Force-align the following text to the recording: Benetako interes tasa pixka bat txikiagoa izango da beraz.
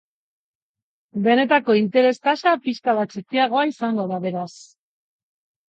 Benetako 1.27 1.75
interes 1.81 2.23
tasa 2.25 2.55
pixka 2.65 2.97
bat 3.03 3.15
txikiagoa 3.17 3.69
izango 3.75 4.09
da 4.15 4.21
beraz. 4.27 4.51